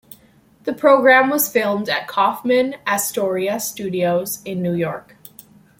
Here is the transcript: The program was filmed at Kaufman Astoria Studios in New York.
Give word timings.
The 0.63 0.73
program 0.73 1.29
was 1.29 1.47
filmed 1.51 1.87
at 1.87 2.07
Kaufman 2.07 2.75
Astoria 2.87 3.59
Studios 3.59 4.41
in 4.43 4.59
New 4.59 4.73
York. 4.73 5.15